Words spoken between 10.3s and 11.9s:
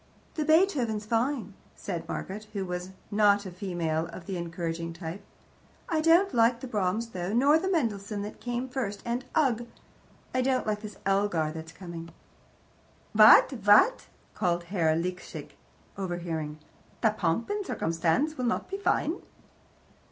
I don't like this Elgar that's